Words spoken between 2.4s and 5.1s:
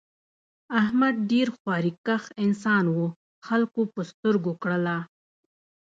انسان و خلکو په سترگو کړلا.